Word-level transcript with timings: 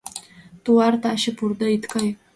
—Тулар, 0.63 0.93
таче 1.03 1.31
пурыде 1.37 1.67
ит 1.75 1.83
кай... 1.93 2.09